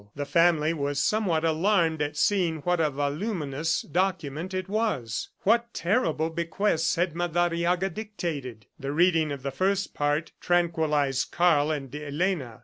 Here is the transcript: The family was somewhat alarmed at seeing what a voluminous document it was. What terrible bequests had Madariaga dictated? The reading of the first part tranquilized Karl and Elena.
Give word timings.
The 0.15 0.25
family 0.25 0.73
was 0.73 0.97
somewhat 0.97 1.45
alarmed 1.45 2.01
at 2.01 2.17
seeing 2.17 2.61
what 2.61 2.79
a 2.79 2.89
voluminous 2.89 3.83
document 3.83 4.51
it 4.51 4.67
was. 4.67 5.29
What 5.43 5.75
terrible 5.75 6.31
bequests 6.31 6.95
had 6.95 7.13
Madariaga 7.13 7.91
dictated? 7.93 8.65
The 8.79 8.93
reading 8.93 9.31
of 9.31 9.43
the 9.43 9.51
first 9.51 9.93
part 9.93 10.31
tranquilized 10.41 11.31
Karl 11.31 11.69
and 11.69 11.93
Elena. 11.95 12.59